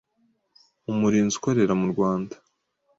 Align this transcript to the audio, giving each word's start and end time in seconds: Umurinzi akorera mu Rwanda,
Umurinzi 0.91 1.35
akorera 1.39 1.73
mu 1.81 1.87
Rwanda, 1.93 2.35